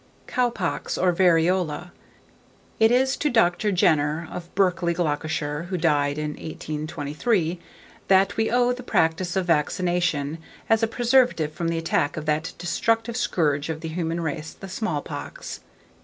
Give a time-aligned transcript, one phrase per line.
[0.25, 1.91] COW POX, OR VARIOLA.
[2.79, 3.71] It is to Dr.
[3.71, 7.59] Jenner, of Berkeley, Gloucestershire, who died in 1823,
[8.07, 12.53] that we owe the practice of vaccination, as a preservative from the attack of that
[12.57, 15.59] destructive scourge of the human race, the small pox.